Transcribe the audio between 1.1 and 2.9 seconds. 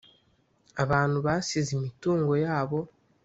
basize imitungo yabo.